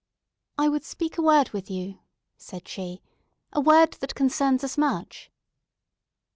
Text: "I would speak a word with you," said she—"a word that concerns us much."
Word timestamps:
"I 0.57 0.67
would 0.67 0.83
speak 0.83 1.19
a 1.19 1.21
word 1.21 1.51
with 1.51 1.69
you," 1.69 1.99
said 2.35 2.67
she—"a 2.67 3.61
word 3.61 3.91
that 3.99 4.15
concerns 4.15 4.63
us 4.63 4.75
much." 4.75 5.29